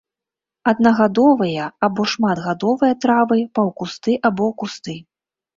Аднагадовыя 0.71 1.67
або 1.87 2.05
шматгадовыя 2.13 2.93
травы, 3.05 3.39
паўкусты 3.59 4.17
або 4.31 4.53
кусты. 4.65 4.99